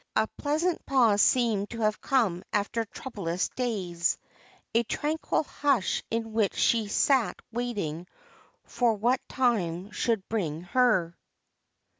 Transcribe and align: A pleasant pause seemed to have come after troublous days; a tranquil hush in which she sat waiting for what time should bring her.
A 0.15 0.25
pleasant 0.39 0.83
pause 0.87 1.21
seemed 1.21 1.69
to 1.69 1.81
have 1.81 2.01
come 2.01 2.41
after 2.51 2.85
troublous 2.85 3.49
days; 3.49 4.17
a 4.73 4.81
tranquil 4.81 5.43
hush 5.43 6.01
in 6.09 6.33
which 6.33 6.55
she 6.55 6.87
sat 6.87 7.39
waiting 7.51 8.07
for 8.63 8.95
what 8.95 9.21
time 9.29 9.91
should 9.91 10.27
bring 10.27 10.61
her. 10.61 11.15